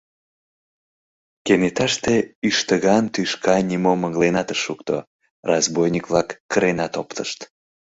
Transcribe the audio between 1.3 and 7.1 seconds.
Кенеташте ӱштыган тӱшка нимом ыҥленат ышт шукто, разбойник-влак кыренат